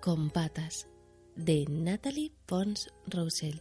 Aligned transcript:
Con 0.00 0.30
patas 0.30 0.86
de 1.34 1.64
Natalie 1.68 2.30
Pons 2.46 2.92
Roussel. 3.08 3.60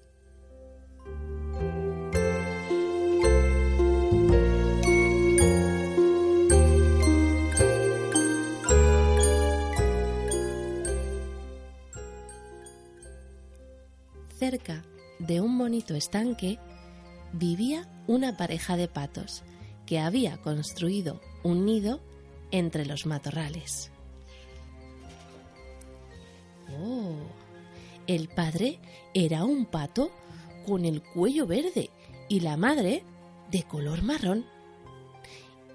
Cerca 14.37 14.83
de 15.17 15.41
un 15.41 15.57
bonito 15.57 15.95
estanque 15.95 16.59
vivía 17.33 17.89
una 18.05 18.37
pareja 18.37 18.77
de 18.77 18.87
patos 18.87 19.41
que 19.87 19.99
había 19.99 20.37
construido 20.37 21.21
un 21.43 21.65
nido 21.65 22.01
entre 22.51 22.85
los 22.85 23.07
matorrales. 23.07 23.91
Oh, 26.71 27.15
el 28.07 28.27
padre 28.27 28.79
era 29.13 29.43
un 29.45 29.65
pato 29.65 30.11
con 30.65 30.85
el 30.85 31.01
cuello 31.01 31.45
verde 31.45 31.89
y 32.27 32.39
la 32.39 32.57
madre 32.57 33.03
de 33.51 33.63
color 33.63 34.01
marrón. 34.01 34.45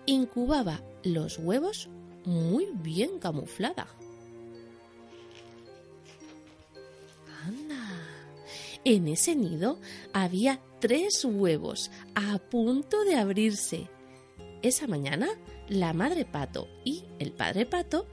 Incubaba 0.06 0.82
los 1.02 1.38
huevos 1.38 1.88
muy 2.24 2.68
bien 2.74 3.18
camuflada. 3.18 3.86
Anda, 7.44 7.88
en 8.84 9.08
ese 9.08 9.34
nido 9.34 9.78
había 10.12 10.60
tres 10.80 11.24
huevos 11.24 11.90
a 12.14 12.38
punto 12.38 13.04
de 13.04 13.16
abrirse. 13.16 13.88
Esa 14.62 14.86
mañana, 14.86 15.28
la 15.68 15.92
madre 15.92 16.24
pato 16.24 16.68
y 16.84 17.04
el 17.18 17.32
padre 17.32 17.64
pato 17.64 18.06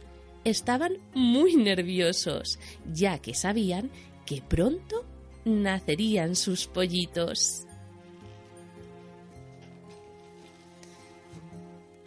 estaban 0.50 0.98
muy 1.14 1.56
nerviosos, 1.56 2.58
ya 2.94 3.20
que 3.20 3.34
sabían 3.34 3.92
que 4.26 4.42
pronto 4.42 5.04
nacerían 5.46 6.36
sus 6.36 6.68
pollitos. 6.68 7.66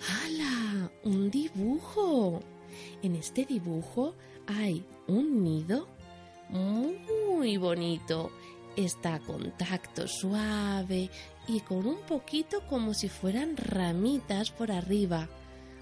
¡Hala! 0.09 0.91
Un 1.05 1.31
dibujo. 1.31 2.43
En 3.03 3.17
este 3.17 3.45
dibujo 3.45 4.15
hay 4.47 4.85
un 5.07 5.45
nido 5.45 5.87
muy 6.49 7.57
bonito. 7.59 8.31
Está 8.77 9.19
con 9.19 9.51
tacto 9.59 10.09
suave 10.09 11.11
y 11.47 11.61
con 11.61 11.87
un 11.87 12.01
poquito 12.03 12.63
como 12.69 12.95
si 12.95 13.09
fueran 13.09 13.57
ramitas 13.57 14.51
por 14.51 14.71
arriba, 14.71 15.29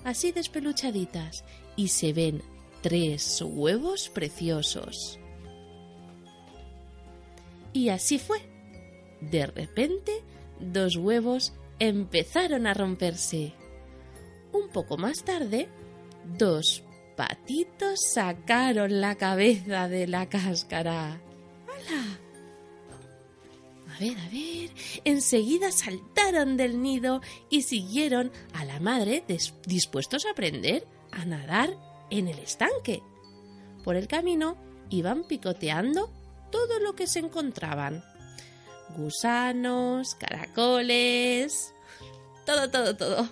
así 0.05 0.33
despeluchaditas, 0.33 1.45
y 1.79 1.89
se 1.89 2.13
ven 2.13 2.43
tres 2.83 3.41
huevos 3.41 4.09
preciosos. 4.09 5.21
Y 7.73 7.89
así 7.91 8.19
fue. 8.19 8.41
De 9.21 9.47
repente, 9.47 10.25
dos 10.59 10.97
huevos 10.97 11.55
empezaron 11.79 12.67
a 12.67 12.75
romperse. 12.75 13.53
Un 14.53 14.69
poco 14.71 14.97
más 14.97 15.23
tarde, 15.25 15.69
dos 16.37 16.83
patitos 17.17 18.01
sacaron 18.13 19.01
la 19.01 19.15
cabeza 19.15 19.89
de 19.89 20.09
la 20.09 20.29
cáscara. 20.29 21.21
¡Hala! 21.69 22.19
A 23.95 24.01
ver, 24.01 24.19
a 24.19 24.29
ver. 24.31 24.71
Enseguida 25.05 25.71
saltaron 25.71 26.57
del 26.57 26.83
nido 26.83 27.21
y 27.51 27.63
siguieron 27.63 28.33
a 28.53 28.65
la 28.65 28.81
madre 28.81 29.23
dispuestos 29.65 30.27
a 30.27 30.33
aprender 30.33 30.98
a 31.19 31.25
nadar 31.25 31.71
en 32.11 32.29
el 32.29 32.39
estanque. 32.39 33.03
Por 33.85 33.97
el 33.97 34.09
camino 34.09 34.57
iban 34.91 35.25
picoteando 35.25 36.11
todo 36.51 36.79
lo 36.81 36.95
que 36.95 37.07
se 37.07 37.19
encontraban. 37.19 38.05
Gusanos, 38.97 40.15
caracoles, 40.15 41.75
todo, 42.47 42.71
todo, 42.71 42.97
todo. 42.97 43.29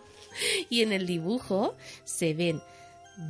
Y 0.68 0.82
en 0.82 0.92
el 0.92 1.06
dibujo 1.06 1.76
se 2.04 2.34
ven 2.34 2.60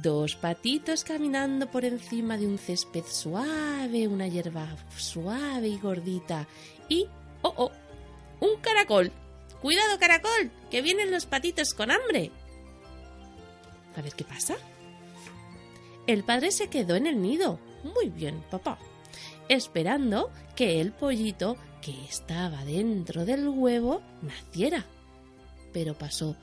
dos 0.03 0.35
patitos 0.35 1.05
caminando 1.05 1.71
por 1.71 1.85
encima 1.85 2.37
de 2.37 2.47
un 2.47 2.59
césped 2.59 3.05
suave, 3.05 4.09
una 4.09 4.27
hierba 4.27 4.67
suave 4.97 5.69
y 5.69 5.79
gordita. 5.79 6.49
Y, 6.89 7.07
oh, 7.43 7.55
oh, 7.57 7.73
un 8.41 8.61
caracol. 8.61 9.13
Cuidado, 9.61 9.99
caracol, 9.99 10.51
que 10.71 10.83
vienen 10.83 11.11
los 11.11 11.27
patitos 11.27 11.73
con 11.75 11.91
hambre. 11.91 12.33
A 13.97 14.03
ver 14.03 14.15
qué 14.15 14.25
pasa. 14.25 14.57
El 16.07 16.23
padre 16.23 16.53
se 16.53 16.69
quedó 16.69 16.95
en 16.97 17.07
el 17.07 17.21
nido. 17.21 17.59
Muy 17.83 18.09
bien, 18.11 18.43
papá 18.51 18.79
esperando 19.49 20.31
que 20.55 20.81
el 20.81 20.93
pollito 20.93 21.57
que 21.81 22.05
estaba 22.05 22.65
dentro 22.65 23.25
del 23.25 23.49
huevo 23.49 24.03
naciera. 24.23 24.85
Pero 25.73 25.95
pasó 25.95 26.37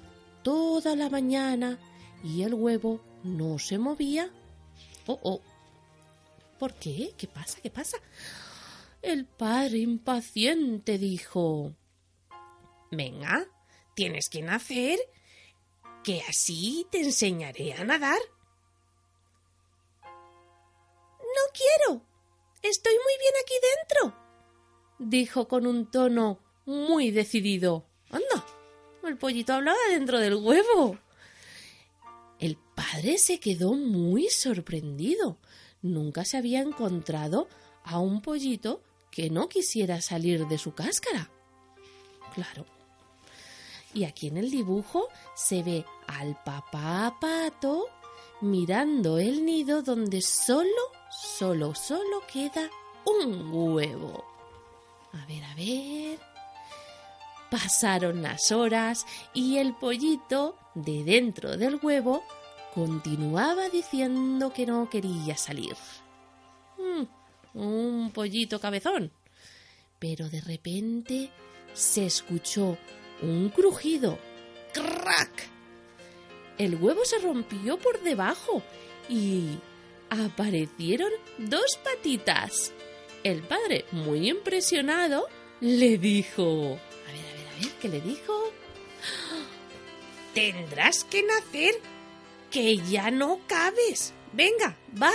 toda 0.44 0.96
la 0.96 1.10
mañana 1.10 1.80
y 2.24 2.44
el 2.44 2.54
huevo 2.54 3.02
no 3.24 3.60
se 3.60 3.78
movía. 3.78 4.30
Oh, 5.08 5.20
oh. 5.24 5.42
¿Por 6.60 6.74
qué? 6.76 7.14
¿Qué 7.18 7.28
pasa? 7.28 7.60
¿Qué 7.62 7.70
pasa? 7.70 7.98
El 9.02 9.26
padre 9.26 9.80
impaciente 9.80 10.98
dijo 10.98 11.74
Venga, 12.92 13.46
tienes 13.96 14.30
que 14.30 14.42
nacer, 14.42 15.00
que 16.04 16.22
así 16.28 16.86
te 16.92 17.02
enseñaré 17.02 17.74
a 17.74 17.84
nadar. 17.84 18.20
No 20.04 21.44
quiero, 21.54 22.02
Estoy 22.64 22.94
muy 22.94 23.14
bien 23.20 23.34
aquí 23.44 23.54
dentro, 23.78 24.16
dijo 24.98 25.50
con 25.50 25.68
un 25.68 25.92
tono 25.92 26.40
muy 26.66 27.12
decidido. 27.12 27.86
Anda, 28.10 28.46
el 29.04 29.18
pollito 29.18 29.52
hablaba 29.52 29.78
dentro 29.90 30.18
del 30.18 30.36
huevo. 30.36 30.98
El 32.40 32.56
padre 32.74 33.18
se 33.18 33.42
quedó 33.42 33.74
muy 33.74 34.30
sorprendido. 34.30 35.40
Nunca 35.82 36.24
se 36.24 36.38
había 36.38 36.62
encontrado 36.62 37.50
a 37.84 38.00
un 38.00 38.22
pollito 38.22 38.82
que 39.12 39.30
no 39.30 39.50
quisiera 39.50 40.00
salir 40.00 40.48
de 40.48 40.58
su 40.58 40.74
cáscara. 40.74 41.30
Claro. 42.34 42.66
Y 43.94 44.06
aquí 44.06 44.28
en 44.28 44.38
el 44.38 44.50
dibujo 44.50 45.10
se 45.36 45.64
ve 45.64 45.86
al 46.08 46.42
papá 46.44 47.16
pato 47.20 47.88
mirando 48.42 49.20
el 49.20 49.46
nido 49.46 49.82
donde 49.82 50.22
solo 50.22 50.92
solo, 51.14 51.76
solo 51.76 52.22
queda 52.32 52.70
un 53.06 53.52
huevo. 53.52 54.26
A 55.14 55.26
ver, 55.26 55.44
a 55.44 55.56
ver. 55.56 56.20
Pasaron 57.50 58.24
las 58.24 58.52
horas 58.52 59.06
y 59.34 59.58
el 59.58 59.76
pollito 59.76 60.58
de 60.74 61.04
dentro 61.04 61.56
del 61.56 61.80
huevo 61.82 62.24
continuaba 62.74 63.70
diciendo 63.70 64.52
que 64.52 64.66
no 64.66 64.90
quería 64.90 65.38
salir. 65.38 65.76
Mm, 66.78 67.60
un 67.60 68.12
pollito 68.12 68.60
cabezón. 68.60 69.12
Pero 70.00 70.30
de 70.30 70.42
repente 70.42 71.30
se 71.74 72.08
escuchó 72.08 72.78
un 73.24 73.50
crujido. 73.50 74.20
¡Crack! 74.74 75.50
El 76.58 76.76
huevo 76.76 77.04
se 77.06 77.18
rompió 77.20 77.78
por 77.78 78.02
debajo 78.02 78.62
y 79.10 79.58
aparecieron 80.10 81.12
dos 81.38 81.80
patitas. 81.84 82.72
El 83.24 83.42
padre, 83.42 83.86
muy 83.92 84.30
impresionado, 84.30 85.28
le 85.62 85.98
dijo... 85.98 86.78
A 87.08 87.12
ver, 87.12 87.26
a 87.26 87.34
ver, 87.34 87.48
a 87.48 87.60
ver, 87.60 87.72
¿qué 87.82 87.88
le 87.88 88.02
dijo? 88.02 88.52
Tendrás 90.34 91.04
que 91.06 91.24
nacer, 91.24 91.76
que 92.52 92.78
ya 92.78 93.12
no 93.12 93.40
cabes. 93.48 94.14
Venga, 94.34 94.78
va, 95.02 95.12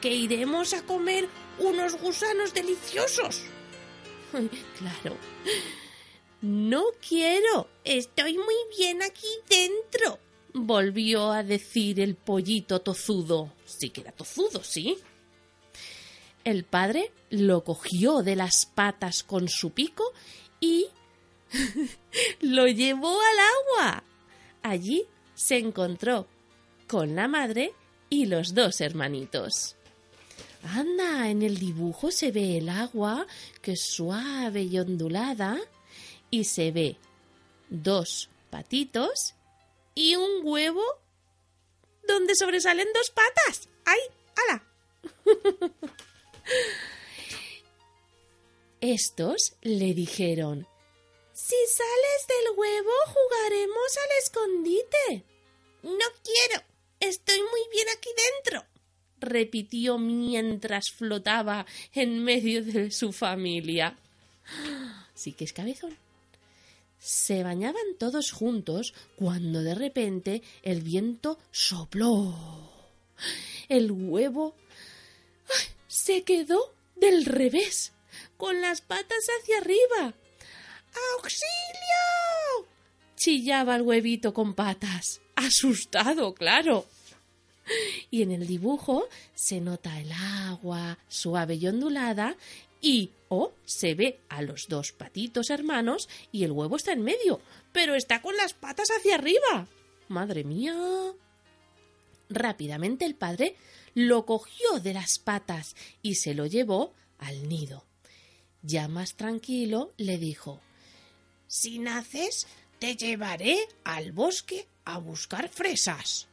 que 0.00 0.10
iremos 0.10 0.72
a 0.72 0.82
comer 0.82 1.28
unos 1.58 1.96
gusanos 2.00 2.54
deliciosos. 2.54 3.42
claro. 4.78 5.16
No 6.42 6.84
quiero. 7.08 7.68
Estoy 7.84 8.36
muy 8.36 8.56
bien 8.76 9.02
aquí 9.02 9.28
dentro 9.48 10.18
volvió 10.54 11.32
a 11.32 11.42
decir 11.42 12.00
el 12.00 12.14
pollito 12.14 12.80
tozudo. 12.80 13.52
Sí 13.64 13.90
que 13.90 14.02
era 14.02 14.12
tozudo, 14.12 14.62
sí. 14.62 14.98
El 16.44 16.64
padre 16.64 17.12
lo 17.30 17.62
cogió 17.64 18.22
de 18.22 18.36
las 18.36 18.66
patas 18.66 19.22
con 19.22 19.48
su 19.48 19.70
pico 19.70 20.04
y 20.60 20.86
lo 22.40 22.66
llevó 22.66 23.18
al 23.20 23.38
agua. 23.84 24.04
Allí 24.62 25.04
se 25.34 25.58
encontró 25.58 26.26
con 26.88 27.14
la 27.14 27.28
madre 27.28 27.72
y 28.10 28.26
los 28.26 28.54
dos 28.54 28.80
hermanitos. 28.80 29.76
Anda, 30.64 31.28
en 31.28 31.42
el 31.42 31.58
dibujo 31.58 32.10
se 32.12 32.30
ve 32.30 32.58
el 32.58 32.68
agua, 32.68 33.26
que 33.60 33.72
es 33.72 33.82
suave 33.82 34.62
y 34.62 34.78
ondulada, 34.78 35.58
y 36.32 36.44
se 36.44 36.72
ve 36.72 36.96
dos 37.68 38.30
patitos 38.50 39.34
y 39.94 40.16
un 40.16 40.40
huevo 40.42 40.82
donde 42.08 42.34
sobresalen 42.34 42.88
dos 42.94 43.10
patas. 43.10 43.68
¡Ay, 43.84 44.00
¡Hala! 44.34 44.64
Estos 48.80 49.54
le 49.60 49.94
dijeron 49.94 50.66
Si 51.34 51.54
sales 51.68 52.26
del 52.26 52.56
huevo 52.56 52.90
jugaremos 53.06 53.96
al 53.98 54.10
escondite. 54.22 55.24
No 55.82 56.06
quiero. 56.24 56.64
Estoy 56.98 57.40
muy 57.40 57.60
bien 57.70 57.86
aquí 57.94 58.08
dentro 58.42 58.66
repitió 59.22 59.98
mientras 59.98 60.90
flotaba 60.90 61.64
en 61.94 62.24
medio 62.24 62.64
de 62.64 62.90
su 62.90 63.12
familia. 63.12 63.96
Sí 65.14 65.34
que 65.34 65.44
es 65.44 65.52
cabezón. 65.52 65.96
Se 67.02 67.42
bañaban 67.42 67.96
todos 67.98 68.30
juntos 68.30 68.94
cuando 69.16 69.60
de 69.60 69.74
repente 69.74 70.40
el 70.62 70.82
viento 70.82 71.36
sopló. 71.50 72.32
El 73.68 73.90
huevo 73.90 74.54
se 75.88 76.22
quedó 76.22 76.72
del 76.94 77.24
revés, 77.24 77.92
con 78.36 78.60
las 78.60 78.82
patas 78.82 79.18
hacia 79.40 79.58
arriba. 79.58 80.14
¡Auxilio! 81.16 82.68
chillaba 83.16 83.74
el 83.74 83.82
huevito 83.82 84.32
con 84.32 84.54
patas. 84.54 85.20
Asustado, 85.34 86.34
claro. 86.34 86.86
Y 88.12 88.22
en 88.22 88.30
el 88.30 88.46
dibujo 88.46 89.08
se 89.34 89.60
nota 89.60 89.98
el 89.98 90.12
agua 90.12 90.98
suave 91.08 91.56
y 91.56 91.66
ondulada 91.66 92.36
y 92.82 93.12
o 93.28 93.54
se 93.64 93.94
ve 93.94 94.20
a 94.28 94.42
los 94.42 94.66
dos 94.68 94.92
patitos 94.92 95.48
hermanos 95.48 96.08
y 96.32 96.44
el 96.44 96.52
huevo 96.52 96.76
está 96.76 96.92
en 96.92 97.02
medio, 97.02 97.40
pero 97.72 97.94
está 97.94 98.20
con 98.20 98.36
las 98.36 98.52
patas 98.52 98.88
hacia 98.90 99.14
arriba. 99.14 99.66
Madre 100.08 100.44
mía. 100.44 100.74
Rápidamente 102.28 103.06
el 103.06 103.14
padre 103.14 103.56
lo 103.94 104.26
cogió 104.26 104.80
de 104.80 104.92
las 104.92 105.18
patas 105.18 105.76
y 106.02 106.16
se 106.16 106.34
lo 106.34 106.46
llevó 106.46 106.92
al 107.18 107.48
nido. 107.48 107.86
Ya 108.62 108.88
más 108.88 109.14
tranquilo 109.14 109.92
le 109.96 110.18
dijo 110.18 110.60
Si 111.46 111.78
naces, 111.78 112.46
te 112.78 112.96
llevaré 112.96 113.66
al 113.84 114.12
bosque 114.12 114.66
a 114.84 114.98
buscar 114.98 115.48
fresas. 115.48 116.26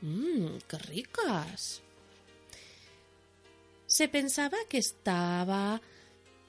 Mmm, 0.00 0.58
qué 0.68 0.78
ricas. 0.78 1.82
Se 3.92 4.08
pensaba 4.08 4.56
que 4.70 4.78
estaba 4.78 5.82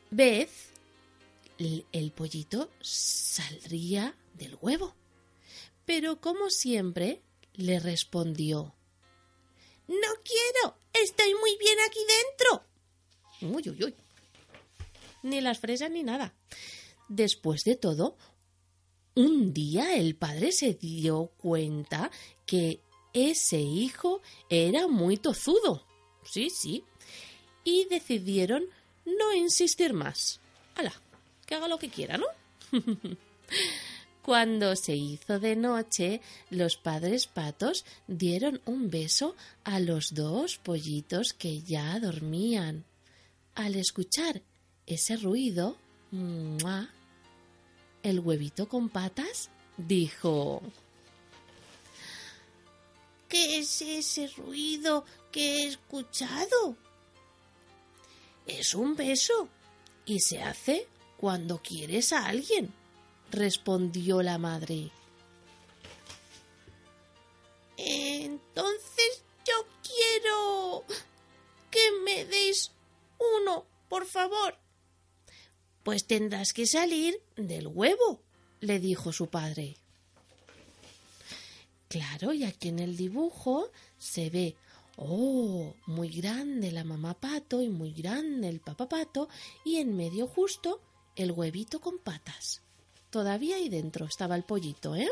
vez 0.10 0.72
el 1.58 2.12
pollito 2.14 2.70
saldría 2.80 4.16
del 4.34 4.58
huevo. 4.62 4.96
Pero 5.84 6.22
como 6.22 6.50
siempre, 6.50 7.22
le 7.56 7.82
respondió 7.82 8.74
No 9.90 10.08
quiero. 10.24 10.78
Estoy 10.94 11.34
muy 11.36 11.58
bien 11.58 11.78
aquí 11.86 12.00
dentro. 12.22 12.64
Uy, 13.42 13.70
uy, 13.72 13.84
uy. 13.88 13.96
Ni 15.24 15.42
las 15.42 15.60
fresas 15.60 15.92
ni 15.92 16.02
nada. 16.02 16.34
Después 17.10 17.66
de 17.66 17.76
todo, 17.76 18.18
un 19.16 19.54
día 19.54 19.98
el 19.98 20.16
padre 20.16 20.54
se 20.54 20.76
dio 20.76 21.34
cuenta 21.36 22.10
que 22.46 22.80
ese 23.12 23.60
hijo 23.60 24.22
era 24.50 24.88
muy 24.88 25.18
tozudo. 25.18 25.86
Sí, 26.24 26.50
sí. 26.50 26.86
Y 27.64 27.86
decidieron 27.86 28.66
no 29.06 29.34
insistir 29.34 29.94
más. 29.94 30.40
¡Hala! 30.76 30.94
Que 31.46 31.56
haga 31.56 31.68
lo 31.68 31.80
que 31.80 31.90
quiera, 31.90 32.18
¿no? 32.18 32.26
Cuando 34.24 34.78
se 34.78 34.96
hizo 34.96 35.40
de 35.40 35.58
noche, 35.58 36.22
los 36.50 36.78
padres 36.78 37.28
patos 37.28 37.86
dieron 38.08 38.62
un 38.66 38.90
beso 38.90 39.36
a 39.66 39.82
los 39.82 40.14
dos 40.14 40.58
pollitos 40.58 41.34
que 41.34 41.62
ya 41.62 42.00
dormían. 42.00 42.86
Al 43.54 43.76
escuchar 43.76 44.42
ese 44.86 45.18
ruido, 45.18 45.78
el 48.02 48.20
huevito 48.22 48.70
con 48.70 48.88
patas 48.88 49.50
dijo 49.78 50.62
¿Qué 53.28 53.58
es 53.58 53.82
ese 53.82 54.28
ruido 54.28 55.04
que 55.32 55.64
he 55.64 55.68
escuchado? 55.68 56.78
Es 58.48 58.76
un 58.76 58.96
beso 58.96 59.48
y 60.06 60.20
se 60.20 60.42
hace 60.42 60.88
cuando 61.18 61.62
quieres 61.62 62.12
a 62.12 62.26
alguien, 62.26 62.74
respondió 63.32 64.22
la 64.22 64.38
madre. 64.38 64.92
Entonces 67.78 69.24
yo 69.46 69.66
quiero 69.82 70.84
que 71.72 71.92
me 72.06 72.26
deis 72.26 72.72
uno, 73.40 73.66
por 73.90 74.06
favor. 74.06 74.58
Pues 75.84 76.06
tendrás 76.06 76.54
que 76.54 76.66
salir 76.66 77.22
del 77.36 77.68
huevo, 77.68 78.22
le 78.60 78.80
dijo 78.80 79.12
su 79.12 79.28
padre. 79.28 79.78
Claro, 81.88 82.34
y 82.34 82.44
aquí 82.44 82.70
en 82.70 82.80
el 82.80 82.98
dibujo 82.98 83.72
se 83.98 84.30
ve, 84.30 84.56
oh, 84.96 85.76
muy 85.86 86.10
grande 86.10 86.72
la 86.72 86.84
mamá 86.84 87.14
pato 87.14 87.62
y 87.62 87.70
muy 87.70 87.94
grande 87.94 88.50
el 88.50 88.60
papá 88.60 88.88
pato 88.88 89.30
y 89.66 89.78
en 89.78 89.96
medio 89.96 90.28
justo 90.28 90.82
el 91.16 91.32
huevito 91.32 91.80
con 91.80 92.00
patas. 92.00 92.62
Todavía 93.10 93.58
ahí 93.58 93.70
dentro 93.70 94.06
estaba 94.06 94.36
el 94.36 94.44
pollito, 94.44 94.96
¿eh? 94.96 95.10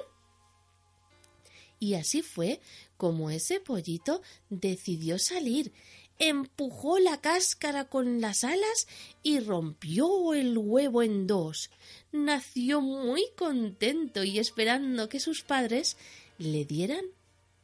Y 1.79 1.95
así 1.95 2.21
fue 2.21 2.61
como 2.97 3.31
ese 3.31 3.59
pollito 3.59 4.21
decidió 4.49 5.17
salir, 5.17 5.71
empujó 6.19 6.99
la 6.99 7.19
cáscara 7.19 7.85
con 7.85 8.21
las 8.21 8.43
alas 8.43 8.87
y 9.23 9.39
rompió 9.39 10.35
el 10.35 10.57
huevo 10.57 11.01
en 11.01 11.25
dos. 11.25 11.71
Nació 12.11 12.81
muy 12.81 13.23
contento 13.35 14.23
y 14.23 14.37
esperando 14.37 15.09
que 15.09 15.19
sus 15.19 15.41
padres 15.41 15.97
le 16.37 16.65
dieran 16.65 17.05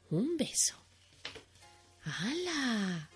un 0.09 0.37
beso. 0.37 0.87
¡Hala! 2.07 3.09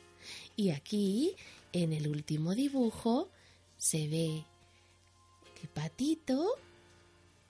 Y 0.55 0.71
aquí, 0.71 1.35
en 1.73 1.93
el 1.93 2.07
último 2.07 2.55
dibujo, 2.55 3.29
se 3.77 4.07
ve 4.07 4.45
el 5.61 5.69
patito 5.69 6.57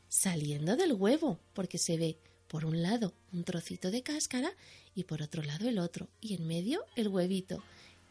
saliendo 0.07 0.75
del 0.75 0.93
huevo, 0.93 1.39
porque 1.53 1.77
se 1.77 1.97
ve 1.97 2.17
por 2.47 2.65
un 2.65 2.81
lado 2.81 3.13
un 3.31 3.43
trocito 3.43 3.91
de 3.91 4.03
cáscara 4.03 4.53
y 4.93 5.05
por 5.05 5.21
otro 5.21 5.41
lado 5.41 5.67
el 5.67 5.79
otro, 5.79 6.09
y 6.19 6.35
en 6.35 6.47
medio 6.47 6.85
el 6.95 7.07
huevito, 7.07 7.63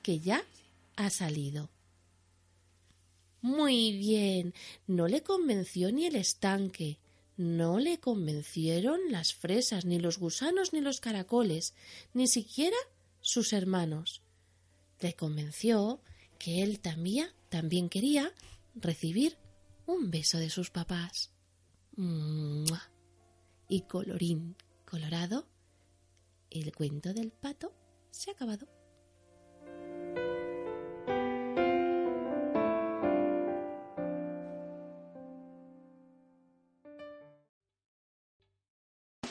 que 0.02 0.19
ya 0.19 0.45
ha 0.97 1.11
salido. 1.11 1.69
Muy 3.43 3.93
bien, 3.93 4.54
no 4.87 5.09
le 5.09 5.23
convenció 5.23 5.93
ni 5.93 6.07
el 6.07 6.16
estanque, 6.16 6.99
no 7.37 7.78
le 7.78 7.99
convencieron 7.99 9.00
las 9.11 9.35
fresas, 9.35 9.85
ni 9.85 9.99
los 9.99 10.19
gusanos, 10.19 10.73
ni 10.73 10.81
los 10.81 11.00
caracoles, 11.00 11.75
ni 12.12 12.26
siquiera 12.26 12.76
sus 13.21 13.53
hermanos. 13.53 14.23
Le 15.00 15.15
convenció 15.15 16.03
que 16.39 16.62
él 16.62 16.81
también, 16.81 17.29
también 17.49 17.89
quería 17.89 18.33
recibir 18.75 19.39
un 19.87 20.11
beso 20.11 20.39
de 20.39 20.50
sus 20.50 20.71
papás. 20.71 21.33
Y 23.69 23.83
colorín 23.83 24.57
colorado, 24.85 25.47
el 26.50 26.73
cuento 26.75 27.15
del 27.15 27.31
pato 27.31 27.73
se 28.11 28.31
ha 28.31 28.35
acabado. 28.35 28.79